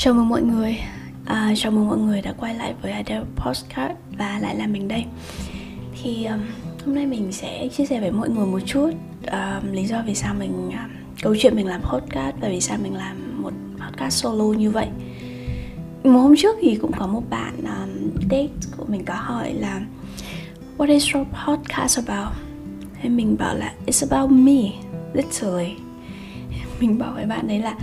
Chào 0.00 0.14
mừng 0.14 0.28
mọi 0.28 0.42
người. 0.42 0.78
À, 1.24 1.52
Chào 1.56 1.72
mừng 1.72 1.88
mọi 1.88 1.98
người 1.98 2.22
đã 2.22 2.34
quay 2.38 2.54
lại 2.54 2.74
với 2.82 2.92
Adele 2.92 3.24
Postcard 3.36 3.94
Và 4.18 4.38
lại 4.38 4.56
là 4.56 4.66
mình 4.66 4.88
đây. 4.88 5.04
Thì 6.02 6.24
um, 6.24 6.40
hôm 6.84 6.94
nay 6.94 7.06
mình 7.06 7.32
sẽ 7.32 7.68
chia 7.68 7.86
sẻ 7.86 8.00
với 8.00 8.10
mọi 8.10 8.28
người 8.30 8.46
một 8.46 8.60
chút 8.66 8.90
um, 9.32 9.72
Lý 9.72 9.84
do 9.84 10.02
vì 10.06 10.14
sao 10.14 10.34
mình 10.34 10.52
um, 10.52 10.90
Câu 11.22 11.36
chuyện 11.38 11.56
mình 11.56 11.66
làm 11.66 11.80
podcast 11.82 12.36
Và 12.40 12.48
vì 12.48 12.60
sao 12.60 12.78
mình 12.82 12.94
làm 12.94 13.42
một 13.42 13.52
podcast 13.80 14.22
solo 14.22 14.44
như 14.44 14.70
vậy. 14.70 14.88
Một 16.04 16.20
hôm 16.20 16.34
trước 16.36 16.56
thì 16.60 16.76
cũng 16.76 16.92
có 16.98 17.06
một 17.06 17.22
bạn 17.30 17.54
um, 17.56 18.10
date 18.30 18.48
của 18.76 18.84
mình 18.88 19.04
có 19.04 19.14
hỏi 19.14 19.52
là 19.52 19.80
What 20.78 20.88
is 20.88 21.14
your 21.14 21.26
podcast 21.46 21.98
about? 22.06 22.34
Thì 23.02 23.08
mình 23.08 23.36
bảo 23.38 23.54
là 23.54 23.74
It's 23.86 24.16
about 24.16 24.30
me 24.30 24.62
Literally. 25.14 25.76
Mình 26.80 26.98
bảo 26.98 27.12
với 27.14 27.24
bạn 27.24 27.48
đấy 27.48 27.58
là 27.58 27.74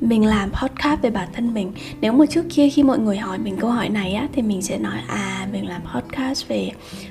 mình 0.00 0.26
làm 0.26 0.50
podcast 0.50 1.02
về 1.02 1.10
bản 1.10 1.28
thân 1.32 1.54
mình. 1.54 1.72
Nếu 2.00 2.12
mà 2.12 2.26
trước 2.26 2.44
kia 2.48 2.68
khi 2.68 2.82
mọi 2.82 2.98
người 2.98 3.16
hỏi 3.16 3.38
mình 3.38 3.56
câu 3.56 3.70
hỏi 3.70 3.88
này 3.88 4.14
á, 4.14 4.28
thì 4.32 4.42
mình 4.42 4.62
sẽ 4.62 4.78
nói 4.78 4.98
à 5.08 5.48
mình 5.52 5.68
làm 5.68 5.82
podcast 5.94 6.48
về 6.48 6.70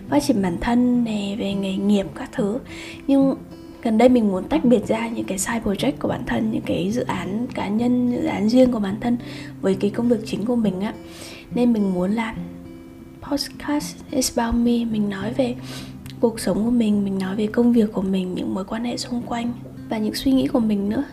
phát 0.10 0.24
triển 0.24 0.42
bản 0.42 0.58
thân 0.62 1.04
này 1.04 1.36
về 1.40 1.54
nghề 1.54 1.74
nghiệp 1.76 2.06
các 2.16 2.30
thứ. 2.32 2.60
Nhưng 3.08 3.36
gần 3.82 3.98
đây 3.98 4.10
mình 4.10 4.28
muốn 4.28 4.44
tách 4.44 4.66
biệt 4.66 4.88
ra 4.88 5.08
những 5.08 5.26
cái 5.26 5.38
side 5.38 5.62
project 5.64 5.92
của 6.00 6.08
bản 6.08 6.24
thân, 6.26 6.52
những 6.52 6.62
cái 6.62 6.92
dự 6.92 7.04
án 7.04 7.48
cá 7.56 7.68
nhân, 7.68 8.12
dự 8.12 8.28
án 8.28 8.50
riêng 8.50 8.72
của 8.72 8.80
bản 8.80 8.96
thân 9.02 9.18
với 9.62 9.76
cái 9.76 9.90
công 9.90 10.10
việc 10.10 10.20
chính 10.26 10.46
của 10.46 10.56
mình 10.56 10.82
á. 10.82 10.94
Nên 11.56 11.74
mình 11.74 11.94
muốn 11.94 12.12
làm 12.12 12.36
podcast 13.22 13.96
is 14.12 14.38
about 14.38 14.56
me. 14.56 14.86
Mình 14.86 15.10
nói 15.10 15.34
về 15.34 15.56
cuộc 16.20 16.40
sống 16.40 16.66
của 16.66 16.72
mình 16.72 17.04
mình 17.04 17.20
nói 17.20 17.36
về 17.36 17.48
công 17.48 17.74
việc 17.74 17.94
của 17.94 18.02
mình, 18.02 18.36
những 18.36 18.54
mối 18.54 18.66
quan 18.66 18.84
hệ 18.84 18.98
xung 18.98 19.22
quanh 19.22 19.54
và 19.90 19.98
những 19.98 20.16
suy 20.16 20.32
nghĩ 20.32 20.48
của 20.48 20.60
mình 20.60 20.90
nữa 20.90 21.04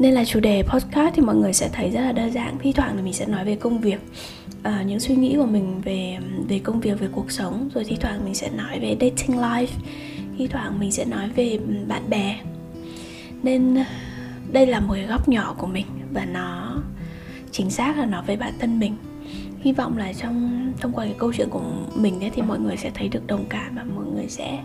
nên 0.00 0.14
là 0.14 0.24
chủ 0.24 0.40
đề 0.40 0.62
podcast 0.62 1.14
thì 1.14 1.22
mọi 1.22 1.36
người 1.36 1.52
sẽ 1.52 1.68
thấy 1.72 1.90
rất 1.90 2.00
là 2.00 2.12
đa 2.12 2.28
dạng. 2.28 2.58
Thi 2.58 2.72
thoảng 2.72 2.92
thì 2.96 3.02
mình 3.02 3.12
sẽ 3.12 3.26
nói 3.26 3.44
về 3.44 3.56
công 3.56 3.80
việc 3.80 4.00
à, 4.62 4.82
những 4.86 5.00
suy 5.00 5.16
nghĩ 5.16 5.36
của 5.36 5.46
mình 5.46 5.80
về 5.84 6.18
về 6.48 6.58
công 6.58 6.80
việc 6.80 7.00
về 7.00 7.08
cuộc 7.12 7.30
sống. 7.30 7.68
Rồi 7.74 7.84
thi 7.84 7.96
thoảng 8.00 8.24
mình 8.24 8.34
sẽ 8.34 8.50
nói 8.50 8.80
về 8.80 8.96
dating 9.00 9.38
life. 9.38 9.66
Thi 10.38 10.46
thoảng 10.46 10.80
mình 10.80 10.92
sẽ 10.92 11.04
nói 11.04 11.28
về 11.28 11.50
ừ, 11.52 11.74
bạn 11.88 12.10
bè. 12.10 12.40
Nên 13.42 13.78
à, 13.78 13.86
đây 14.52 14.66
là 14.66 14.80
một 14.80 14.94
cái 14.94 15.06
góc 15.06 15.28
nhỏ 15.28 15.54
của 15.58 15.66
mình 15.66 15.86
và 16.12 16.24
nó 16.24 16.76
chính 17.50 17.70
xác 17.70 17.98
là 17.98 18.06
nó 18.06 18.22
về 18.22 18.36
bản 18.36 18.52
thân 18.58 18.78
mình. 18.78 18.96
Hy 19.60 19.72
vọng 19.72 19.98
là 19.98 20.12
trong 20.12 20.66
thông 20.80 20.92
qua 20.92 21.04
cái 21.04 21.14
câu 21.18 21.32
chuyện 21.32 21.48
của 21.50 21.62
mình 21.94 22.24
ấy 22.24 22.30
thì 22.30 22.42
mọi 22.42 22.58
người 22.58 22.76
sẽ 22.76 22.90
thấy 22.94 23.08
được 23.08 23.26
đồng 23.26 23.44
cảm 23.48 23.74
và 23.76 23.84
mọi 23.96 24.04
người 24.14 24.28
sẽ 24.28 24.58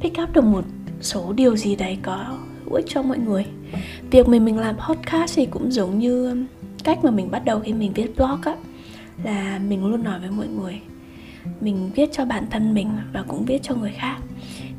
pick 0.00 0.18
up 0.22 0.32
được 0.32 0.44
một 0.44 0.64
số 1.00 1.32
điều 1.32 1.56
gì 1.56 1.76
đấy 1.76 1.98
có 2.02 2.38
hữu 2.70 2.76
ích 2.76 2.86
cho 2.88 3.02
mọi 3.02 3.18
người. 3.18 3.46
Việc 4.10 4.28
mình 4.28 4.44
mình 4.44 4.58
làm 4.58 4.76
podcast 4.76 5.36
thì 5.36 5.46
cũng 5.46 5.72
giống 5.72 5.98
như 5.98 6.28
um, 6.28 6.46
cách 6.84 7.04
mà 7.04 7.10
mình 7.10 7.30
bắt 7.30 7.44
đầu 7.44 7.60
khi 7.60 7.72
mình 7.72 7.92
viết 7.92 8.16
blog 8.16 8.40
á 8.42 8.56
là 9.24 9.60
mình 9.68 9.86
luôn 9.86 10.02
nói 10.02 10.20
với 10.20 10.30
mọi 10.30 10.46
người. 10.46 10.80
Mình 11.60 11.90
viết 11.94 12.10
cho 12.12 12.24
bản 12.24 12.46
thân 12.50 12.74
mình 12.74 12.88
và 13.12 13.22
cũng 13.22 13.44
viết 13.44 13.62
cho 13.62 13.74
người 13.74 13.92
khác. 13.96 14.16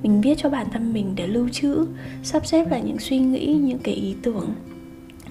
Mình 0.03 0.22
viết 0.22 0.38
cho 0.38 0.50
bản 0.50 0.67
thân 0.72 0.94
mình 0.94 1.14
để 1.16 1.28
lưu 1.28 1.50
trữ 1.50 1.86
sắp 2.23 2.45
xếp 2.45 2.72
lại 2.72 2.81
những 2.86 3.00
suy 3.00 3.20
nghĩ 3.20 3.53
những 3.53 3.80
cái 3.80 3.95
ý 3.95 4.16
tưởng 4.22 4.50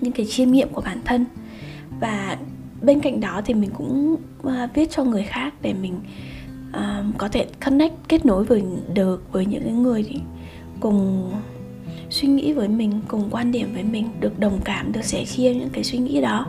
những 0.00 0.12
cái 0.12 0.26
chiêm 0.26 0.50
nghiệm 0.50 0.68
của 0.68 0.80
bản 0.80 0.98
thân. 1.04 1.24
Và 2.00 2.38
bên 2.82 3.00
cạnh 3.00 3.20
đó 3.20 3.42
thì 3.44 3.54
mình 3.54 3.70
cũng 3.78 4.16
uh, 4.46 4.52
viết 4.74 4.90
cho 4.90 5.04
người 5.04 5.22
khác 5.22 5.54
để 5.62 5.74
mình 5.74 6.00
um, 6.72 7.12
có 7.18 7.28
thể 7.28 7.46
connect 7.64 7.94
kết 8.08 8.26
nối 8.26 8.44
với 8.44 8.62
được 8.94 9.32
với 9.32 9.46
những 9.46 9.82
người 9.82 10.04
cùng 10.80 11.30
suy 12.10 12.28
nghĩ 12.28 12.52
với 12.52 12.68
mình 12.68 13.00
cùng 13.08 13.28
quan 13.30 13.52
điểm 13.52 13.74
với 13.74 13.82
mình 13.82 14.08
được 14.20 14.38
đồng 14.38 14.60
cảm 14.64 14.92
được 14.92 15.04
sẻ 15.04 15.24
chia 15.24 15.54
những 15.54 15.70
cái 15.72 15.84
suy 15.84 15.98
nghĩ 15.98 16.20
đó. 16.20 16.46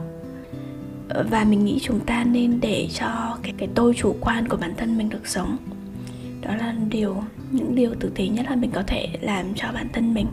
Và 1.29 1.43
mình 1.43 1.65
nghĩ 1.65 1.79
chúng 1.81 1.99
ta 1.99 2.23
nên 2.23 2.59
để 2.61 2.87
cho 2.93 3.37
cái 3.43 3.53
cái 3.57 3.69
tôi 3.75 3.93
chủ 3.97 4.15
quan 4.21 4.47
của 4.47 4.57
bản 4.57 4.73
thân 4.77 4.97
mình 4.97 5.09
được 5.09 5.27
sống. 5.27 5.57
Đó 6.41 6.55
là 6.55 6.75
điều 6.89 7.15
những 7.51 7.75
điều 7.75 7.93
tử 7.99 8.11
tế 8.15 8.27
nhất 8.27 8.45
là 8.49 8.55
mình 8.55 8.71
có 8.71 8.83
thể 8.87 9.07
làm 9.21 9.45
cho 9.55 9.67
bản 9.73 9.87
thân 9.93 10.13
mình. 10.13 10.27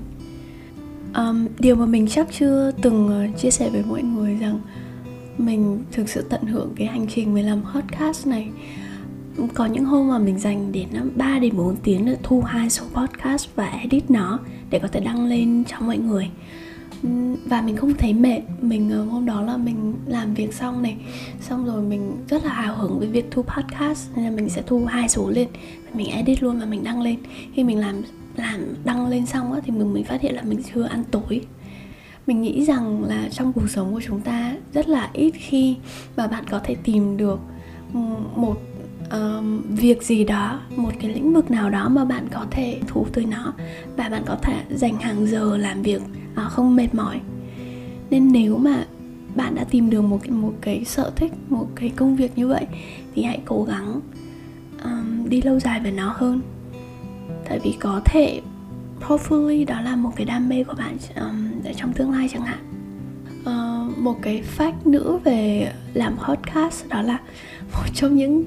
Um, 1.17 1.47
điều 1.59 1.77
mà 1.77 1.87
mình 1.87 2.07
chắc 2.09 2.29
chưa 2.39 2.73
từng 2.83 3.09
ờ, 3.09 3.39
chia 3.39 3.51
sẻ 3.51 3.71
với 3.71 3.83
mọi 3.89 4.03
người 4.03 4.37
rằng 4.37 4.61
mình 5.39 5.85
thực 5.93 6.09
sự 6.09 6.25
tận 6.29 6.43
hưởng 6.43 6.73
cái 6.77 6.87
hành 6.87 7.07
trình 7.15 7.35
mình 7.35 7.47
làm 7.47 7.63
podcast 7.75 8.27
này 8.27 8.49
có 9.55 9.67
những 9.67 9.85
hôm 9.85 10.09
mà 10.09 10.19
mình 10.19 10.39
dành 10.39 10.73
đến 10.73 10.89
um, 10.93 11.11
3 11.17 11.39
đến 11.39 11.57
4 11.57 11.77
tiếng 11.77 12.07
để 12.07 12.17
thu 12.23 12.41
hai 12.41 12.71
số 12.71 12.85
podcast 12.95 13.49
và 13.55 13.67
edit 13.67 14.11
nó 14.11 14.39
để 14.71 14.79
có 14.79 14.89
thể 14.89 15.01
đăng 15.01 15.27
lên 15.27 15.65
cho 15.65 15.77
mọi 15.81 15.99
người. 15.99 16.31
Um, 17.03 17.37
và 17.45 17.63
mình 17.63 17.77
không 17.77 17.95
thấy 17.95 18.13
mệt. 18.15 18.41
Mình 18.61 18.91
ờ, 18.91 19.05
hôm 19.05 19.27
đó 19.27 19.41
là 19.43 19.57
mình 19.57 19.95
làm 20.07 20.35
việc 20.35 20.55
xong 20.55 20.83
này, 20.83 20.97
xong 21.41 21.67
rồi 21.67 21.83
mình 21.83 22.17
rất 22.29 22.45
là 22.45 22.53
hào 22.53 22.77
hứng 22.77 22.99
với 22.99 23.09
việc 23.09 23.27
thu 23.31 23.43
podcast, 23.43 24.17
nên 24.17 24.25
là 24.25 24.31
mình 24.31 24.49
sẽ 24.49 24.63
thu 24.67 24.85
hai 24.85 25.09
số 25.09 25.31
lên 25.31 25.49
mình 25.95 26.11
edit 26.11 26.43
luôn 26.43 26.61
và 26.61 26.67
mình 26.67 26.85
đăng 26.85 27.03
lên. 27.03 27.17
Khi 27.55 27.65
mình 27.65 27.79
làm 27.79 28.03
làm, 28.37 28.61
đăng 28.85 29.07
lên 29.07 29.27
xong 29.27 29.53
á 29.53 29.61
thì 29.65 29.71
mình 29.71 29.93
mình 29.95 30.05
phát 30.05 30.21
hiện 30.21 30.35
là 30.35 30.43
mình 30.43 30.63
chưa 30.75 30.83
ăn 30.83 31.05
tối. 31.11 31.41
Mình 32.27 32.43
nghĩ 32.43 32.65
rằng 32.65 33.05
là 33.05 33.29
trong 33.33 33.53
cuộc 33.53 33.71
sống 33.71 33.93
của 33.93 34.01
chúng 34.07 34.21
ta 34.21 34.57
rất 34.73 34.89
là 34.89 35.11
ít 35.13 35.31
khi 35.31 35.77
mà 36.17 36.27
bạn 36.27 36.45
có 36.51 36.61
thể 36.65 36.75
tìm 36.75 37.17
được 37.17 37.41
um, 37.95 38.25
một 38.37 38.61
um, 39.11 39.63
việc 39.63 40.03
gì 40.03 40.25
đó 40.25 40.61
một 40.77 40.93
cái 41.01 41.15
lĩnh 41.15 41.35
vực 41.35 41.51
nào 41.51 41.71
đó 41.71 41.89
mà 41.89 42.05
bạn 42.05 42.29
có 42.33 42.47
thể 42.51 42.81
thú 42.87 43.07
tới 43.13 43.25
nó 43.25 43.53
và 43.97 44.09
bạn 44.09 44.23
có 44.27 44.37
thể 44.43 44.55
dành 44.71 44.97
hàng 45.01 45.27
giờ 45.27 45.57
làm 45.57 45.83
việc 45.83 46.03
uh, 46.47 46.53
không 46.53 46.77
mệt 46.77 46.95
mỏi. 46.95 47.21
Nên 48.11 48.33
nếu 48.33 48.57
mà 48.59 48.85
bạn 49.35 49.55
đã 49.55 49.65
tìm 49.71 49.91
được 49.91 50.03
một 50.03 50.19
cái 50.23 50.31
một 50.31 50.53
cái 50.61 50.85
sở 50.85 51.13
thích 51.17 51.33
một 51.49 51.69
cái 51.75 51.93
công 51.97 52.17
việc 52.17 52.39
như 52.39 52.49
vậy 52.49 52.67
thì 53.15 53.23
hãy 53.23 53.41
cố 53.45 53.65
gắng 53.65 54.01
um, 54.85 55.29
đi 55.29 55.43
lâu 55.43 55.61
dài 55.61 55.81
về 55.81 55.91
nó 55.91 56.15
hơn. 56.17 56.41
Tại 57.49 57.59
vì 57.65 57.75
có 57.81 58.01
thể 58.05 58.41
hopefully 59.01 59.67
đó 59.67 59.81
là 59.81 59.97
một 59.97 60.11
cái 60.17 60.27
đam 60.27 60.49
mê 60.49 60.65
của 60.65 60.75
bạn 60.79 60.97
um, 61.17 61.73
trong 61.77 61.93
tương 61.93 62.11
lai 62.11 62.29
chẳng 62.33 62.43
hạn. 62.43 62.59
Uh, 63.41 63.99
một 63.99 64.17
cái 64.23 64.43
fact 64.59 64.73
nữa 64.85 65.19
về 65.25 65.73
làm 65.95 66.17
podcast 66.17 66.89
đó 66.89 67.03
là 67.03 67.19
một 67.73 67.85
trong 67.95 68.17
những 68.17 68.45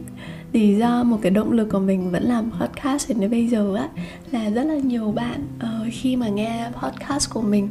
lý 0.54 0.76
do 0.76 1.04
một 1.04 1.18
cái 1.22 1.32
động 1.32 1.52
lực 1.52 1.70
của 1.72 1.80
mình 1.80 2.12
vẫn 2.12 2.24
làm 2.24 2.52
podcast 2.52 3.10
đến 3.10 3.32
bây 3.32 3.48
giờ 3.48 3.76
á 3.76 3.90
là 4.32 4.50
rất 4.50 4.64
là 4.64 4.76
nhiều 4.76 5.12
bạn 5.12 5.44
uh, 5.58 5.94
khi 5.94 6.16
mà 6.16 6.28
nghe 6.28 6.70
podcast 6.82 7.34
của 7.34 7.42
mình 7.42 7.70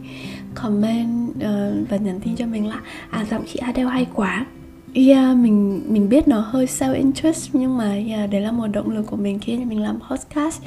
comment 0.55 1.29
uh, 1.31 1.89
và 1.89 1.97
nhắn 1.97 2.21
tin 2.25 2.37
cho 2.37 2.47
mình 2.47 2.67
là 2.67 2.81
à 3.11 3.25
giọng 3.31 3.45
chị 3.53 3.59
Adele 3.59 3.91
hay 3.91 4.07
quá. 4.15 4.47
Yeah, 4.95 5.37
mình 5.37 5.83
mình 5.89 6.09
biết 6.09 6.29
nó 6.29 6.41
hơi 6.41 6.67
self 6.67 6.95
interest 6.95 7.51
nhưng 7.53 7.77
mà 7.77 7.95
yeah, 8.09 8.31
đấy 8.31 8.41
là 8.41 8.53
một 8.53 8.67
động 8.67 8.91
lực 8.91 9.07
của 9.07 9.17
mình 9.17 9.39
khi 9.39 9.57
mình 9.57 9.83
làm 9.83 9.99
podcast 10.11 10.63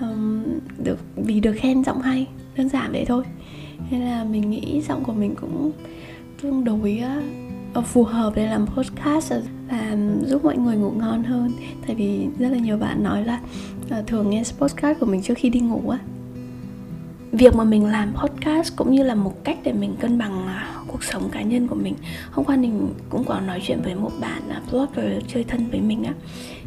um, 0.00 0.42
được 0.84 0.98
vì 1.16 1.40
được 1.40 1.52
khen 1.52 1.84
giọng 1.84 2.00
hay 2.00 2.26
đơn 2.56 2.68
giản 2.68 2.92
vậy 2.92 3.04
thôi. 3.04 3.24
Nên 3.90 4.00
là 4.00 4.24
mình 4.24 4.50
nghĩ 4.50 4.80
giọng 4.88 5.04
của 5.04 5.12
mình 5.12 5.34
cũng 5.40 5.72
tương 6.42 6.64
đối 6.64 7.02
uh, 7.78 7.86
phù 7.86 8.04
hợp 8.04 8.32
để 8.36 8.46
làm 8.46 8.66
podcast 8.66 9.32
và 9.72 9.96
giúp 10.26 10.44
mọi 10.44 10.56
người 10.56 10.76
ngủ 10.76 10.90
ngon 10.90 11.22
hơn. 11.22 11.52
Tại 11.86 11.96
vì 11.96 12.26
rất 12.38 12.48
là 12.48 12.58
nhiều 12.58 12.76
bạn 12.76 13.02
nói 13.02 13.24
là 13.24 13.40
uh, 13.98 14.06
thường 14.06 14.30
nghe 14.30 14.42
podcast 14.58 15.00
của 15.00 15.06
mình 15.06 15.22
trước 15.22 15.34
khi 15.36 15.48
đi 15.50 15.60
ngủ 15.60 15.88
á. 15.88 15.98
Việc 17.32 17.54
mà 17.54 17.64
mình 17.64 17.86
làm 17.86 18.12
podcast 18.14 18.76
cũng 18.76 18.90
như 18.90 19.02
là 19.02 19.14
một 19.14 19.44
cách 19.44 19.58
để 19.64 19.72
mình 19.72 19.96
cân 20.00 20.18
bằng 20.18 20.44
uh, 20.44 20.88
cuộc 20.88 21.04
sống 21.04 21.28
cá 21.32 21.42
nhân 21.42 21.68
của 21.68 21.74
mình. 21.74 21.94
Hôm 22.30 22.44
qua 22.44 22.56
mình 22.56 22.88
cũng 23.08 23.24
có 23.24 23.40
nói 23.40 23.60
chuyện 23.66 23.80
với 23.84 23.94
một 23.94 24.10
bạn 24.20 24.42
uh, 24.48 24.72
blogger 24.72 25.22
chơi 25.28 25.44
thân 25.44 25.66
với 25.70 25.80
mình 25.80 26.04
á. 26.04 26.14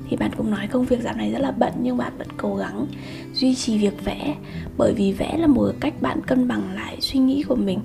Thì 0.09 0.17
bạn 0.17 0.31
cũng 0.37 0.51
nói 0.51 0.67
công 0.67 0.85
việc 0.85 1.01
dạo 1.01 1.15
này 1.15 1.31
rất 1.31 1.39
là 1.39 1.51
bận 1.51 1.73
nhưng 1.81 1.97
bạn 1.97 2.13
vẫn 2.17 2.27
cố 2.37 2.55
gắng 2.55 2.85
duy 3.33 3.55
trì 3.55 3.77
việc 3.77 4.05
vẽ. 4.05 4.35
Bởi 4.77 4.93
vì 4.93 5.13
vẽ 5.13 5.37
là 5.37 5.47
một 5.47 5.71
cách 5.79 6.01
bạn 6.01 6.21
cân 6.21 6.47
bằng 6.47 6.75
lại 6.75 6.97
suy 7.01 7.19
nghĩ 7.19 7.43
của 7.43 7.55
mình. 7.55 7.79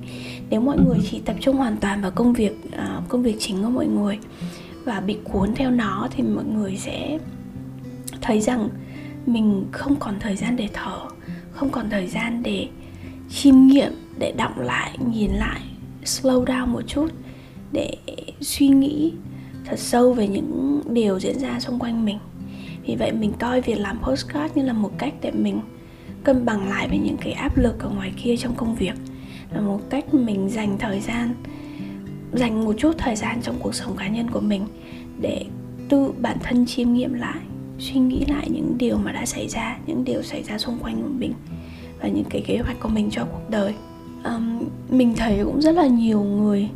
Nếu 0.50 0.60
mọi 0.60 0.78
người 0.78 0.98
chỉ 1.10 1.20
tập 1.20 1.36
trung 1.40 1.56
hoàn 1.56 1.76
toàn 1.76 2.02
vào 2.02 2.10
công 2.10 2.32
việc 2.32 2.52
uh, 2.68 3.08
công 3.08 3.22
việc 3.22 3.36
chính 3.38 3.62
của 3.62 3.70
mọi 3.70 3.86
người 3.86 4.18
và 4.84 5.00
bị 5.00 5.16
cuốn 5.24 5.54
theo 5.54 5.70
nó 5.70 6.08
thì 6.10 6.22
mọi 6.22 6.44
người 6.44 6.76
sẽ 6.76 7.18
thấy 8.20 8.40
rằng 8.40 8.68
mình 9.26 9.66
không 9.72 9.96
còn 9.96 10.14
thời 10.20 10.36
gian 10.36 10.56
để 10.56 10.68
thở, 10.72 10.98
không 11.52 11.70
còn 11.70 11.90
thời 11.90 12.06
gian 12.06 12.42
để 12.42 12.68
chiêm 13.30 13.66
nghiệm, 13.66 13.92
để 14.18 14.32
đọng 14.36 14.60
lại, 14.60 14.98
nhìn 15.12 15.30
lại, 15.30 15.60
slow 16.04 16.44
down 16.44 16.66
một 16.66 16.82
chút, 16.86 17.08
để 17.72 17.96
suy 18.40 18.68
nghĩ 18.68 19.12
thật 19.64 19.78
sâu 19.78 20.12
về 20.12 20.28
những 20.28 20.80
điều 20.90 21.20
diễn 21.20 21.38
ra 21.38 21.60
xung 21.60 21.78
quanh 21.78 22.04
mình. 22.04 22.18
Vì 22.86 22.96
vậy 22.96 23.12
mình 23.12 23.32
coi 23.38 23.60
việc 23.60 23.78
làm 23.78 23.98
postcard 24.02 24.56
như 24.56 24.62
là 24.62 24.72
một 24.72 24.90
cách 24.98 25.14
để 25.20 25.30
mình 25.30 25.60
cân 26.24 26.44
bằng 26.44 26.68
lại 26.68 26.88
với 26.88 26.98
những 26.98 27.16
cái 27.16 27.32
áp 27.32 27.58
lực 27.58 27.82
ở 27.82 27.88
ngoài 27.90 28.12
kia 28.22 28.36
trong 28.36 28.54
công 28.54 28.74
việc, 28.74 28.94
là 29.52 29.60
một 29.60 29.80
cách 29.90 30.14
mình 30.14 30.48
dành 30.50 30.78
thời 30.78 31.00
gian 31.00 31.34
dành 32.32 32.64
một 32.64 32.74
chút 32.78 32.92
thời 32.98 33.16
gian 33.16 33.42
trong 33.42 33.56
cuộc 33.58 33.74
sống 33.74 33.96
cá 33.96 34.08
nhân 34.08 34.30
của 34.30 34.40
mình 34.40 34.66
để 35.20 35.44
tự 35.88 36.12
bản 36.18 36.36
thân 36.42 36.66
chiêm 36.66 36.92
nghiệm 36.92 37.14
lại 37.14 37.38
suy 37.78 38.00
nghĩ 38.00 38.24
lại 38.28 38.48
những 38.50 38.78
điều 38.78 38.96
mà 38.96 39.12
đã 39.12 39.26
xảy 39.26 39.48
ra 39.48 39.76
những 39.86 40.04
điều 40.04 40.22
xảy 40.22 40.42
ra 40.42 40.58
xung 40.58 40.78
quanh 40.78 41.02
của 41.02 41.08
mình 41.18 41.32
và 42.00 42.08
những 42.08 42.24
cái 42.30 42.42
kế 42.46 42.58
hoạch 42.58 42.80
của 42.80 42.88
mình 42.88 43.10
cho 43.10 43.24
cuộc 43.24 43.50
đời. 43.50 43.74
Um, 44.24 44.62
mình 44.90 45.14
thấy 45.16 45.40
cũng 45.44 45.62
rất 45.62 45.72
là 45.74 45.86
nhiều 45.86 46.22
người 46.22 46.68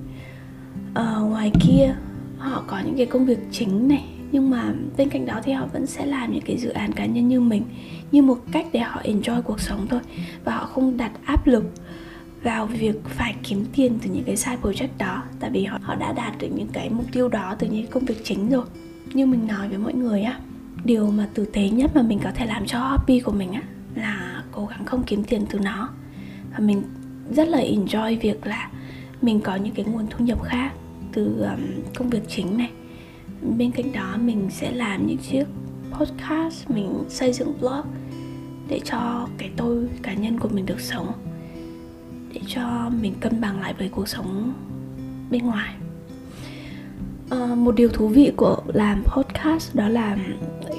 uh, 0.91 1.31
ngoài 1.31 1.53
kia 1.61 1.95
họ 2.39 2.65
có 2.67 2.81
những 2.85 2.97
cái 2.97 3.07
công 3.07 3.27
việc 3.27 3.39
chính 3.50 3.89
này 3.89 4.05
nhưng 4.33 4.50
mà 4.50 4.75
bên 4.97 5.09
cạnh 5.09 5.27
đó 5.27 5.41
thì 5.45 5.53
họ 5.53 5.67
vẫn 5.73 5.87
sẽ 5.87 6.07
làm 6.07 6.33
những 6.33 6.43
cái 6.47 6.57
dự 6.57 6.69
án 6.69 6.93
cá 6.93 7.07
nhân 7.07 7.29
như 7.29 7.41
mình 7.41 7.62
như 8.12 8.23
một 8.23 8.39
cách 8.53 8.67
để 8.73 8.81
họ 8.81 9.00
enjoy 9.05 9.43
cuộc 9.43 9.61
sống 9.61 9.87
thôi 9.91 10.00
và 10.45 10.57
họ 10.57 10.67
không 10.67 10.97
đặt 10.97 11.12
áp 11.25 11.47
lực 11.47 11.65
vào 12.44 12.67
việc 12.67 12.96
phải 13.05 13.35
kiếm 13.43 13.64
tiền 13.75 13.99
từ 14.02 14.11
những 14.11 14.25
cái 14.25 14.37
side 14.37 14.56
project 14.62 14.88
đó 14.99 15.23
tại 15.41 15.50
vì 15.50 15.64
họ, 15.64 15.79
họ 15.82 15.94
đã 15.94 16.12
đạt 16.12 16.38
được 16.38 16.49
những 16.55 16.69
cái 16.73 16.91
mục 16.91 17.06
tiêu 17.12 17.29
đó 17.29 17.56
từ 17.58 17.67
những 17.67 17.87
công 17.87 18.05
việc 18.05 18.25
chính 18.25 18.50
rồi. 18.50 18.64
Như 19.14 19.26
mình 19.26 19.46
nói 19.46 19.69
với 19.69 19.79
mọi 19.79 19.94
người 19.94 20.23
á 20.23 20.38
điều 20.85 21.11
mà 21.11 21.29
tử 21.35 21.44
tế 21.44 21.69
nhất 21.69 21.91
mà 21.94 22.02
mình 22.02 22.19
có 22.25 22.31
thể 22.35 22.46
làm 22.46 22.67
cho 22.67 22.79
hobby 22.79 23.20
của 23.20 23.32
mình 23.32 23.52
á 23.52 23.62
là 23.94 24.43
cố 24.52 24.67
gắng 24.67 24.85
không 24.85 25.02
kiếm 25.02 25.25
tiền 25.25 25.46
từ 25.50 25.58
nó. 25.58 25.88
Và 26.52 26.58
mình 26.58 26.82
rất 27.31 27.49
là 27.49 27.58
enjoy 27.58 28.20
việc 28.20 28.47
là 28.47 28.70
mình 29.23 29.40
có 29.40 29.56
những 29.56 29.75
cái 29.75 29.85
nguồn 29.85 30.06
thu 30.11 30.25
nhập 30.25 30.43
khác 30.43 30.73
từ 31.12 31.43
um, 31.43 31.82
công 31.94 32.11
việc 32.11 32.23
chính 32.29 32.58
này. 32.58 32.70
Bên 33.58 33.70
cạnh 33.70 33.93
đó 33.93 34.17
mình 34.20 34.49
sẽ 34.50 34.70
làm 34.70 35.06
những 35.06 35.19
chiếc 35.19 35.44
podcast 35.90 36.70
mình 36.70 37.05
xây 37.08 37.32
dựng 37.32 37.52
blog 37.61 37.82
để 38.69 38.81
cho 38.85 39.29
cái 39.38 39.50
tôi 39.56 39.87
cá 40.02 40.14
nhân 40.14 40.38
của 40.40 40.49
mình 40.49 40.67
được 40.67 40.81
sống 40.81 41.12
để 42.35 42.41
cho 42.47 42.91
mình 43.01 43.15
cân 43.21 43.41
bằng 43.41 43.61
lại 43.61 43.75
với 43.79 43.89
cuộc 43.89 44.09
sống 44.09 44.53
bên 45.31 45.47
ngoài. 45.47 45.75
À, 47.31 47.55
một 47.57 47.75
điều 47.75 47.89
thú 47.89 48.09
vị 48.09 48.33
của 48.37 48.63
làm 48.67 49.05
podcast 49.05 49.75
đó 49.75 49.89
là 49.89 50.17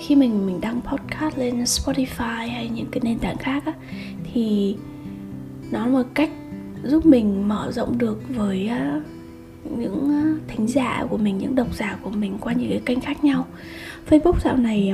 khi 0.02 0.16
mình 0.16 0.48
mình 0.48 0.62
đăng 0.62 0.82
podcast 0.82 1.38
lên 1.38 1.64
Spotify 1.64 2.52
hay 2.52 2.70
những 2.70 2.88
cái 2.92 3.02
nền 3.04 3.20
tảng 3.20 3.38
khác 3.38 3.64
á, 3.66 3.74
thì 4.34 4.76
nó 5.72 5.80
là 5.80 5.92
một 5.92 6.04
cách 6.14 6.30
giúp 6.84 7.06
mình 7.06 7.48
mở 7.48 7.72
rộng 7.72 7.98
được 7.98 8.22
với 8.30 8.70
uh, 8.98 9.04
những 9.78 10.34
uh, 10.36 10.42
thính 10.48 10.68
giả 10.68 11.06
của 11.10 11.18
mình 11.18 11.38
những 11.38 11.56
độc 11.56 11.76
giả 11.76 11.98
của 12.02 12.10
mình 12.10 12.38
qua 12.42 12.54
những 12.54 12.70
cái 12.70 12.82
kênh 12.86 13.02
khác 13.02 13.24
nhau. 13.24 13.46
Facebook 14.10 14.40
dạo 14.44 14.58
này 14.58 14.94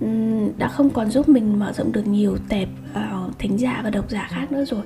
um, 0.00 0.48
đã 0.58 0.68
không 0.68 0.90
còn 0.90 1.10
giúp 1.10 1.28
mình 1.28 1.58
mở 1.58 1.72
rộng 1.72 1.92
được 1.92 2.06
nhiều 2.06 2.36
tệp 2.48 2.68
ờ, 2.94 3.09
thính 3.40 3.58
giả 3.58 3.80
và 3.84 3.90
độc 3.90 4.10
giả 4.10 4.28
khác 4.30 4.52
nữa 4.52 4.64
rồi 4.64 4.82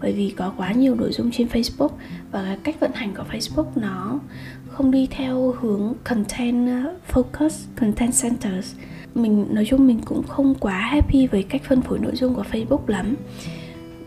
bởi 0.00 0.12
vì 0.12 0.34
có 0.36 0.52
quá 0.56 0.72
nhiều 0.72 0.94
nội 0.94 1.12
dung 1.12 1.30
trên 1.30 1.46
Facebook 1.48 1.88
và 2.30 2.58
cách 2.62 2.80
vận 2.80 2.90
hành 2.94 3.14
của 3.14 3.24
Facebook 3.32 3.66
nó 3.74 4.20
không 4.68 4.90
đi 4.90 5.08
theo 5.10 5.54
hướng 5.60 5.94
content 6.04 6.68
uh, 6.68 6.96
focus, 7.12 7.66
content 7.76 8.12
centers. 8.22 8.74
Mình 9.14 9.46
nói 9.50 9.64
chung 9.68 9.86
mình 9.86 10.00
cũng 10.04 10.22
không 10.22 10.54
quá 10.54 10.78
happy 10.78 11.26
với 11.26 11.42
cách 11.42 11.62
phân 11.64 11.82
phối 11.82 11.98
nội 11.98 12.12
dung 12.14 12.34
của 12.34 12.44
Facebook 12.52 12.86
lắm. 12.86 13.14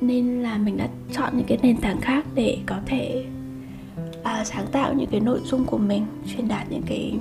Nên 0.02 0.44
là 0.44 0.58
mình 0.58 0.78
đã 0.78 0.88
chọn 1.12 1.38
những 1.38 1.46
cái 1.48 1.58
nền 1.62 1.78
tảng 1.78 2.02
khác 2.02 2.26
để 2.36 2.58
có 2.66 2.80
thể 2.86 3.26
à, 4.24 4.44
sáng 4.46 4.66
tạo 4.72 4.94
những 4.94 5.10
cái 5.12 5.20
nội 5.20 5.40
dung 5.44 5.66
của 5.66 5.78
mình, 5.78 6.06
truyền 6.36 6.48
đạt 6.48 6.72
những 6.72 6.84
cái 6.86 7.14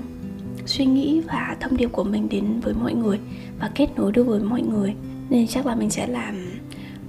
suy 0.67 0.87
nghĩ 0.87 1.21
và 1.21 1.57
thông 1.61 1.77
điệp 1.77 1.89
của 1.93 2.05
mình 2.05 2.29
đến 2.29 2.61
với 2.61 2.75
mọi 2.75 2.95
người 2.95 3.19
và 3.61 3.71
kết 3.75 3.89
nối 3.97 4.13
được 4.13 4.27
với 4.27 4.41
mọi 4.41 4.63
người. 4.63 4.95
Nên 5.31 5.47
chắc 5.47 5.67
là 5.67 5.75
mình 5.75 5.91
sẽ 5.91 6.07
làm 6.07 6.54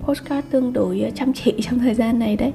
postcard 0.05 0.47
tương 0.49 0.73
đối 0.73 1.01
ờ, 1.01 1.09
chăm 1.15 1.33
chỉ 1.33 1.53
trong 1.61 1.79
thời 1.79 1.93
gian 1.93 2.19
này 2.19 2.35
đấy. 2.35 2.53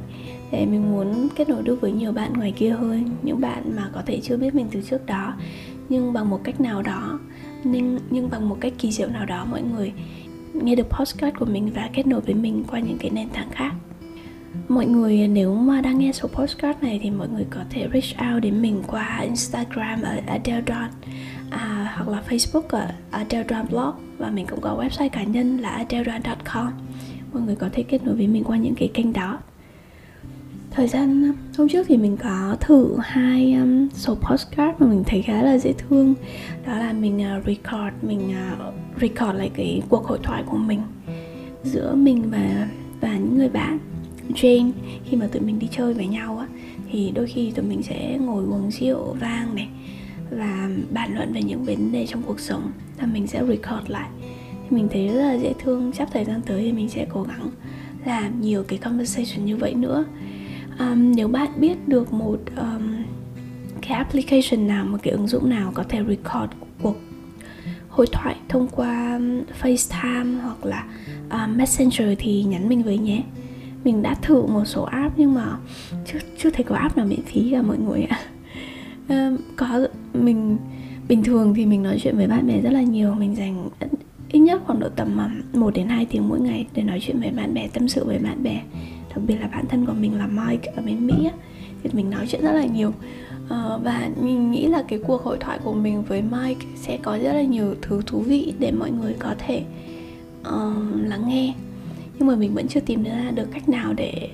Để 0.53 0.67
mình 0.67 0.93
muốn 0.93 1.29
kết 1.37 1.49
nối 1.49 1.63
được 1.63 1.81
với 1.81 1.93
nhiều 1.93 2.13
bạn 2.13 2.33
ngoài 2.33 2.53
kia 2.57 2.71
hơn 2.71 3.11
những 3.23 3.41
bạn 3.41 3.77
mà 3.77 3.91
có 3.93 4.03
thể 4.07 4.21
chưa 4.23 4.37
biết 4.37 4.55
mình 4.55 4.67
từ 4.71 4.83
trước 4.91 5.07
đó. 5.07 5.35
Nhưng 5.89 6.13
bằng 6.13 6.31
một 6.31 6.41
cách 6.45 6.61
nào 6.61 6.83
đó 6.83 7.19
nhưng 7.65 7.99
nhưng 8.11 8.31
bằng 8.31 8.49
một 8.49 8.57
cách 8.61 8.73
kỳ 8.79 8.91
diệu 8.91 9.09
nào 9.09 9.27
đó 9.27 9.45
mọi 9.51 9.63
người 9.63 9.93
nghe 10.55 10.75
được 10.75 10.87
postcard 10.91 11.37
của 11.39 11.45
mình 11.45 11.71
và 11.75 11.89
kết 11.93 12.07
nối 12.07 12.21
với 12.21 12.35
mình 12.35 12.65
qua 12.71 12.81
những 12.81 12.99
cái 12.99 13.11
nền 13.11 13.29
tảng 13.29 13.51
khác. 13.51 13.73
Mọi 14.69 14.87
người 14.87 15.21
ờ, 15.21 15.27
nếu 15.27 15.55
mà 15.55 15.81
đang 15.81 15.99
nghe 15.99 16.13
số 16.13 16.29
postcard 16.29 16.83
này 16.83 17.01
thì 17.03 17.11
mọi 17.11 17.29
người 17.29 17.47
có 17.51 17.61
thể 17.71 17.89
reach 17.93 18.33
out 18.33 18.43
đến 18.43 18.63
mình 18.63 18.83
qua 18.87 19.19
Instagram 19.23 20.03
ở 20.03 20.17
Adele 20.27 20.63
Dawn 20.67 20.89
à, 21.51 21.93
hoặc 21.97 22.09
là 22.09 22.23
Facebook 22.29 22.63
ở 22.69 22.89
Adele 23.11 23.45
Dawn 23.45 23.67
Blog. 23.67 23.95
Và 24.19 24.31
mình 24.31 24.47
cũng 24.47 24.61
có 24.61 24.77
website 24.83 25.09
cá 25.09 25.23
nhân 25.23 25.59
là 25.59 25.69
adeldon.com 25.69 26.73
mọi 27.33 27.43
người 27.43 27.57
có 27.57 27.69
thể 27.73 27.83
kết 27.83 28.05
nối 28.05 28.15
với 28.15 28.27
mình 28.27 28.45
qua 28.45 28.57
những 28.57 28.75
cái 28.75 28.91
kênh 28.95 29.13
đó. 29.13 29.39
Thời 30.71 30.89
gian 30.89 31.23
um, 31.23 31.37
hôm 31.59 31.69
trước 31.69 31.87
thì 31.89 31.97
mình 31.97 32.17
có 32.17 32.57
thử 32.61 32.97
hai 33.03 33.53
um, 33.53 33.89
số 33.89 34.15
postcard 34.15 34.79
mà 34.79 34.87
mình 34.87 35.03
thấy 35.07 35.23
khá 35.23 35.43
là 35.43 35.59
dễ 35.59 35.73
thương. 35.73 36.15
Đó 36.67 36.79
là 36.79 36.93
mình 36.93 37.17
uh, 37.17 37.47
record 37.47 37.95
mình 38.03 38.21
uh, 38.29 38.75
record 39.01 39.39
lại 39.39 39.51
cái 39.55 39.83
cuộc 39.89 40.05
hội 40.05 40.19
thoại 40.23 40.43
của 40.47 40.57
mình 40.57 40.81
giữa 41.65 41.95
mình 41.95 42.31
và 42.31 42.69
và 43.01 43.17
những 43.17 43.39
người 43.39 43.49
bạn 43.49 43.79
Jane. 44.35 44.71
Khi 45.05 45.17
mà 45.17 45.27
tụi 45.27 45.43
mình 45.43 45.59
đi 45.59 45.69
chơi 45.71 45.95
với 45.95 46.07
nhau 46.07 46.39
á 46.39 46.47
thì 46.91 47.13
đôi 47.15 47.27
khi 47.27 47.51
tụi 47.51 47.65
mình 47.65 47.83
sẽ 47.83 48.19
ngồi 48.21 48.45
uống 48.45 48.71
rượu 48.71 49.17
vang 49.21 49.55
này 49.55 49.69
và 50.31 50.71
bàn 50.91 51.15
luận 51.15 51.33
về 51.33 51.43
những 51.43 51.65
vấn 51.65 51.93
đề 51.93 52.07
trong 52.07 52.23
cuộc 52.23 52.41
sống. 52.41 52.73
Và 52.99 53.07
mình 53.07 53.27
sẽ 53.27 53.45
record 53.47 53.89
lại 53.91 54.09
mình 54.73 54.89
thấy 54.91 55.09
rất 55.09 55.23
là 55.23 55.35
dễ 55.35 55.53
thương. 55.59 55.93
Sắp 55.93 56.09
thời 56.13 56.25
gian 56.25 56.41
tới 56.47 56.63
thì 56.63 56.73
mình 56.73 56.89
sẽ 56.89 57.07
cố 57.13 57.23
gắng 57.23 57.51
làm 58.05 58.41
nhiều 58.41 58.65
cái 58.69 58.79
conversation 58.79 59.45
như 59.45 59.57
vậy 59.57 59.75
nữa. 59.75 60.05
Um, 60.79 61.13
nếu 61.13 61.29
bạn 61.29 61.49
biết 61.57 61.89
được 61.89 62.13
một 62.13 62.39
um, 62.57 62.97
cái 63.83 63.99
application 63.99 64.67
nào 64.67 64.85
một 64.85 64.99
cái 65.03 65.13
ứng 65.13 65.27
dụng 65.27 65.51
nào 65.51 65.73
có 65.75 65.83
thể 65.89 65.99
record 66.09 66.53
cuộc 66.83 66.97
hội 67.89 68.07
thoại 68.13 68.37
thông 68.49 68.69
qua 68.69 69.21
FaceTime 69.63 70.41
hoặc 70.41 70.65
là 70.65 70.85
uh, 71.27 71.57
Messenger 71.57 72.19
thì 72.19 72.43
nhắn 72.43 72.69
mình 72.69 72.83
với 72.83 72.99
nhé. 72.99 73.23
Mình 73.85 74.03
đã 74.03 74.15
thử 74.15 74.47
một 74.47 74.65
số 74.65 74.83
app 74.83 75.19
nhưng 75.19 75.35
mà 75.35 75.57
chưa 76.07 76.19
chưa 76.39 76.51
thấy 76.51 76.65
có 76.65 76.75
app 76.75 76.97
nào 76.97 77.07
miễn 77.07 77.23
phí 77.23 77.49
cả 77.53 77.63
mọi 77.63 77.79
người 77.79 78.03
ạ. 78.03 78.19
Um, 79.09 79.37
có 79.57 79.89
mình 80.15 80.59
bình 81.09 81.25
thường 81.25 81.55
thì 81.55 81.67
mình 81.67 81.83
nói 81.83 81.99
chuyện 82.03 82.17
với 82.17 82.27
bạn 82.27 82.47
bè 82.47 82.61
rất 82.61 82.71
là 82.71 82.83
nhiều. 82.83 83.15
Mình 83.15 83.37
dành 83.37 83.69
ít 84.33 84.39
nhất 84.39 84.63
khoảng 84.67 84.81
độ 84.81 84.89
tầm 84.97 85.21
à, 85.21 85.31
1 85.53 85.75
đến 85.75 85.89
2 85.89 86.07
tiếng 86.07 86.29
mỗi 86.29 86.41
ngày 86.41 86.67
để 86.75 86.83
nói 86.83 87.01
chuyện 87.03 87.21
với 87.21 87.31
bạn 87.31 87.55
bè 87.55 87.69
tâm 87.69 87.89
sự 87.89 88.05
với 88.05 88.19
bạn 88.19 88.43
bè. 88.43 88.63
Đặc 89.09 89.19
biệt 89.27 89.37
là 89.41 89.49
bản 89.53 89.67
thân 89.69 89.87
của 89.87 89.93
mình 89.93 90.19
là 90.19 90.27
Mike 90.27 90.73
ở 90.77 90.83
bên 90.83 91.07
Mỹ 91.07 91.29
thì 91.83 91.91
mình 91.93 92.11
nói 92.11 92.27
chuyện 92.29 92.43
rất 92.43 92.53
là 92.53 92.67
nhiều. 92.67 92.93
Ờ, 93.49 93.81
và 93.85 94.09
mình 94.23 94.51
nghĩ 94.51 94.67
là 94.67 94.83
cái 94.89 94.99
cuộc 95.07 95.23
hội 95.23 95.37
thoại 95.41 95.59
của 95.65 95.73
mình 95.73 96.03
với 96.03 96.23
Mike 96.23 96.67
sẽ 96.77 96.99
có 97.03 97.19
rất 97.19 97.33
là 97.33 97.43
nhiều 97.43 97.75
thứ 97.83 98.03
thú 98.07 98.21
vị 98.21 98.55
để 98.59 98.73
mọi 98.73 98.91
người 98.91 99.15
có 99.19 99.35
thể 99.39 99.65
uh, 100.41 101.09
lắng 101.09 101.29
nghe. 101.29 101.55
Nhưng 102.19 102.29
mà 102.29 102.37
mình 102.37 102.55
vẫn 102.55 102.69
chưa 102.69 102.81
tìm 102.81 103.03
ra 103.03 103.31
được 103.35 103.49
cách 103.53 103.69
nào 103.69 103.93
để 103.93 104.31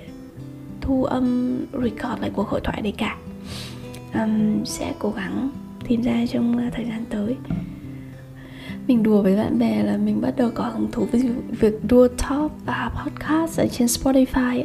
thu 0.81 1.05
âm 1.05 1.57
record 1.73 2.21
lại 2.21 2.31
cuộc 2.35 2.49
hội 2.49 2.61
thoại 2.65 2.83
đấy 2.83 2.95
cả. 2.97 3.17
Um, 4.15 4.65
sẽ 4.65 4.93
cố 4.99 5.11
gắng 5.11 5.51
tìm 5.89 6.03
ra 6.03 6.27
trong 6.27 6.59
à, 6.59 6.71
thời 6.75 6.85
gian 6.85 7.05
tới 7.11 7.37
mình 8.89 9.03
đùa 9.03 9.23
với 9.23 9.37
bạn 9.37 9.59
bè 9.59 9.83
là 9.83 9.97
mình 9.97 10.21
bắt 10.21 10.35
đầu 10.37 10.51
có 10.55 10.65
hứng 10.65 10.91
thú 10.93 11.07
với 11.13 11.23
việc 11.61 11.75
đua 11.89 12.09
top 12.09 12.53
và 12.67 12.91
podcast 13.03 13.61
ở 13.61 13.67
trên 13.67 13.89
Spotify 13.89 14.65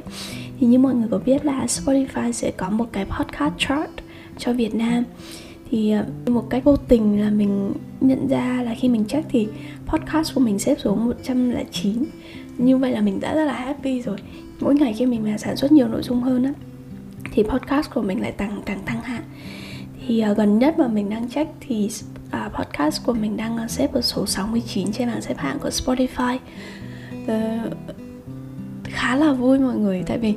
thì 0.60 0.68
như 0.68 0.80
mọi 0.80 0.96
người 0.96 1.08
có 1.12 1.18
biết 1.26 1.46
là 1.46 1.66
Spotify 1.66 2.32
sẽ 2.32 2.52
có 2.52 2.70
một 2.70 2.86
cái 2.92 3.06
podcast 3.06 3.54
chart 3.58 3.92
cho 4.38 4.54
Việt 4.54 4.76
Nam. 4.76 5.04
Thì 5.70 5.92
ờ, 5.92 6.06
một 6.28 6.50
cách 6.50 6.64
vô 6.64 6.78
tình 6.78 7.22
là 7.22 7.30
mình 7.30 7.74
nhận 8.02 8.28
ra 8.28 8.62
là 8.64 8.76
khi 8.80 8.90
mình 8.90 9.06
check 9.06 9.28
thì 9.30 9.48
podcast 9.86 10.36
của 10.36 10.42
mình 10.42 10.60
xếp 10.60 10.76
số 10.84 10.96
109 10.96 12.06
như 12.58 12.78
vậy 12.78 12.92
là 12.92 13.02
mình 13.02 13.20
đã 13.20 13.36
rất 13.36 13.46
là 13.46 13.54
happy 13.54 14.02
rồi. 14.02 14.18
Mỗi 14.60 14.76
ngày 14.76 14.94
khi 14.94 15.06
mình 15.06 15.24
mà 15.24 15.38
sản 15.38 15.56
xuất 15.58 15.72
nhiều 15.72 15.88
nội 15.88 16.02
dung 16.04 16.22
hơn 16.22 16.44
á 16.44 16.54
thì 17.34 17.44
podcast 17.44 17.94
của 17.94 18.02
mình 18.02 18.22
lại 18.22 18.32
tăng 18.32 18.62
càng 18.66 18.80
tăng 18.86 19.02
hạng 19.02 19.24
thì 20.08 20.24
uh, 20.32 20.38
gần 20.38 20.60
nhất 20.60 20.80
mà 20.80 20.88
mình 20.88 21.10
đang 21.10 21.30
check 21.30 21.52
thì 21.60 21.90
uh, 22.38 22.54
podcast 22.54 23.06
của 23.06 23.14
mình 23.14 23.38
đang 23.38 23.58
à, 23.58 23.68
xếp 23.68 23.94
ở 23.94 24.02
số 24.02 24.26
69 24.26 24.92
trên 24.92 25.08
bảng 25.08 25.22
xếp 25.22 25.38
hạng 25.38 25.60
của 25.60 25.70
Spotify. 25.70 26.38
Uh, 27.24 27.74
khá 28.84 29.16
là 29.16 29.34
vui 29.34 29.60
mọi 29.60 29.76
người 29.76 30.04
tại 30.08 30.18
vì 30.18 30.34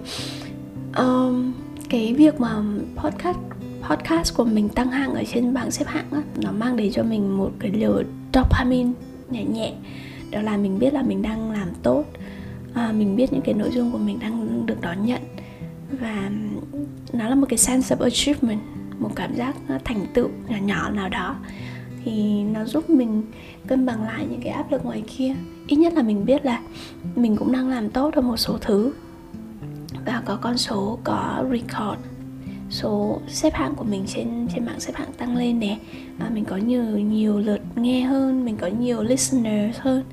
um, 0.96 1.52
cái 1.88 2.14
việc 2.14 2.40
mà 2.40 2.62
podcast 2.96 3.38
podcast 3.88 4.36
của 4.36 4.44
mình 4.44 4.68
tăng 4.68 4.90
hạng 4.90 5.14
ở 5.14 5.22
trên 5.32 5.54
bảng 5.54 5.70
xếp 5.70 5.84
hạng 5.86 6.10
á, 6.10 6.22
nó 6.42 6.52
mang 6.52 6.76
đến 6.76 6.92
cho 6.92 7.02
mình 7.02 7.38
một 7.38 7.50
cái 7.58 7.70
liều 7.70 8.02
dopamine 8.34 8.90
nhẹ 9.30 9.44
nhẹ. 9.44 9.72
Đó 10.30 10.42
là 10.42 10.56
mình 10.56 10.78
biết 10.78 10.94
là 10.94 11.02
mình 11.02 11.22
đang 11.22 11.50
làm 11.50 11.68
tốt 11.82 12.04
à, 12.74 12.92
mình 12.92 13.16
biết 13.16 13.32
những 13.32 13.42
cái 13.42 13.54
nội 13.54 13.70
dung 13.70 13.92
của 13.92 13.98
mình 13.98 14.18
đang 14.18 14.66
được 14.66 14.80
đón 14.80 15.06
nhận. 15.06 15.22
Và 16.00 16.30
nó 17.12 17.28
là 17.28 17.34
một 17.34 17.46
cái 17.48 17.58
sense 17.58 17.96
of 17.96 18.04
achievement 18.04 18.60
một 18.98 19.10
cảm 19.16 19.34
giác 19.34 19.54
à, 19.68 19.78
thành 19.84 20.06
tựu 20.14 20.28
nhỏ 20.48 20.56
nhỏ 20.62 20.90
nào 20.90 21.08
đó 21.08 21.36
thì 22.04 22.42
nó 22.42 22.64
giúp 22.64 22.90
mình 22.90 23.22
cân 23.66 23.86
bằng 23.86 24.02
lại 24.02 24.26
những 24.30 24.40
cái 24.40 24.52
áp 24.52 24.72
lực 24.72 24.84
ngoài 24.84 25.02
kia. 25.16 25.34
Ít 25.66 25.76
nhất 25.76 25.92
là 25.92 26.02
mình 26.02 26.24
biết 26.24 26.44
là 26.44 26.60
mình 27.14 27.36
cũng 27.36 27.52
đang 27.52 27.68
làm 27.68 27.90
tốt 27.90 28.14
ở 28.14 28.20
một 28.20 28.36
số 28.36 28.58
thứ. 28.60 28.92
Và 30.06 30.22
có 30.24 30.36
con 30.36 30.58
số 30.58 30.98
có 31.04 31.44
record. 31.50 32.00
Số 32.70 33.20
xếp 33.28 33.54
hạng 33.54 33.74
của 33.74 33.84
mình 33.84 34.04
trên 34.06 34.48
trên 34.54 34.64
mạng 34.66 34.80
xếp 34.80 34.92
hạng 34.94 35.12
tăng 35.12 35.36
lên 35.36 35.58
nè. 35.58 35.78
À, 36.18 36.30
mình 36.34 36.44
có 36.44 36.56
nhiều 36.56 36.84
nhiều 36.84 37.38
lượt 37.38 37.60
nghe 37.76 38.00
hơn 38.00 38.44
mình 38.44 38.56
có 38.56 38.66
nhiều 38.66 39.02
listeners 39.02 39.78
hơn. 39.78 40.04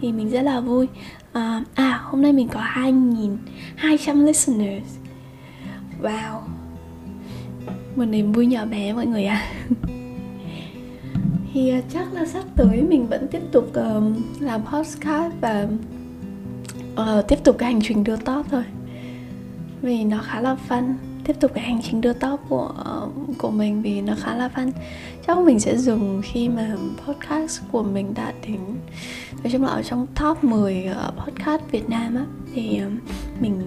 Thì 0.00 0.12
mình 0.12 0.30
rất 0.30 0.42
là 0.42 0.60
vui. 0.60 0.88
À, 1.32 1.64
à 1.74 2.00
hôm 2.04 2.22
nay 2.22 2.32
mình 2.32 2.48
có 2.48 2.60
2.200 2.60 4.24
listeners. 4.24 4.98
Wow. 6.02 6.40
Một 7.96 8.04
niềm 8.04 8.32
vui 8.32 8.46
nhỏ 8.46 8.64
bé 8.64 8.92
mọi 8.92 9.06
người 9.06 9.24
ạ. 9.24 9.52
à. 9.88 9.92
thì 11.52 11.70
à, 11.70 11.80
chắc 11.92 12.12
là 12.12 12.26
sắp 12.26 12.44
tới 12.56 12.82
mình 12.82 13.06
vẫn 13.06 13.28
tiếp 13.30 13.42
tục 13.52 13.68
uh, 13.68 14.02
làm 14.40 14.60
podcast 14.66 15.32
và 15.40 15.68
uh, 16.94 17.28
tiếp 17.28 17.38
tục 17.44 17.56
cái 17.58 17.72
hành 17.72 17.82
trình 17.82 18.04
đưa 18.04 18.16
top 18.16 18.46
thôi. 18.50 18.64
Vì 19.82 20.04
nó 20.04 20.18
khá 20.22 20.40
là 20.40 20.56
fun 20.68 20.94
tiếp 21.24 21.36
tục 21.40 21.50
cái 21.54 21.64
hành 21.64 21.80
trình 21.82 22.00
đưa 22.00 22.12
top 22.12 22.40
của 22.48 22.72
ờ, 22.84 23.08
của 23.38 23.50
mình 23.50 23.82
vì 23.82 24.00
nó 24.00 24.14
khá 24.18 24.34
là 24.34 24.50
fun. 24.54 24.70
Chắc 25.26 25.38
mình 25.38 25.60
sẽ 25.60 25.76
dùng 25.76 26.22
khi 26.24 26.48
mà 26.48 26.76
podcast 27.06 27.60
của 27.72 27.82
mình 27.82 28.14
đã 28.14 28.32
đến 28.46 28.60
nói 29.42 29.52
chung 29.52 29.62
là 29.62 29.68
ở 29.68 29.82
trong 29.82 30.06
top 30.20 30.44
10 30.44 30.88
uh, 30.90 31.24
podcast 31.24 31.62
Việt 31.70 31.88
Nam 31.88 32.14
á 32.14 32.24
thì 32.54 32.80
uh, 32.86 32.92
mình 33.42 33.62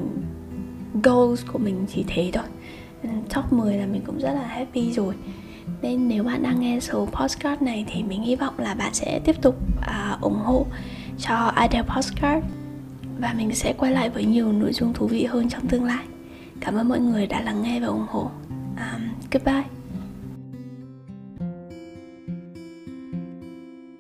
goals 1.04 1.44
của 1.51 1.60
mình 1.60 1.86
chỉ 1.94 2.06
thế 2.08 2.32
thôi. 2.34 2.44
Top 3.36 3.54
10 3.54 3.77
là 3.77 3.86
mình 3.86 4.01
cũng 4.06 4.20
rất 4.20 4.32
là 4.32 4.48
happy 4.48 4.92
rồi 4.92 5.13
nên 5.81 6.07
nếu 6.07 6.24
bạn 6.24 6.43
đang 6.43 6.60
nghe 6.60 6.79
số 6.79 7.07
podcast 7.12 7.62
này 7.62 7.86
thì 7.88 8.03
mình 8.03 8.24
hy 8.24 8.36
vọng 8.36 8.53
là 8.57 8.74
bạn 8.74 8.93
sẽ 8.93 9.19
tiếp 9.24 9.41
tục 9.41 9.55
uh, 9.77 10.22
ủng 10.22 10.39
hộ 10.43 10.65
cho 11.19 11.51
Idea 11.62 11.84
Podcast 11.84 12.45
và 13.19 13.34
mình 13.38 13.55
sẽ 13.55 13.74
quay 13.77 13.91
lại 13.91 14.10
với 14.10 14.25
nhiều 14.25 14.51
nội 14.51 14.74
dung 14.74 14.93
thú 14.93 15.07
vị 15.07 15.25
hơn 15.25 15.50
trong 15.50 15.67
tương 15.67 15.84
lai. 15.84 16.05
Cảm 16.62 16.75
ơn 16.75 16.89
mọi 16.89 17.00
người 17.00 17.27
đã 17.27 17.41
lắng 17.41 17.62
nghe 17.62 17.79
và 17.79 17.88
ủng 17.88 18.05
hộ. 18.10 18.31
Um, 18.77 19.01
goodbye. 19.31 19.75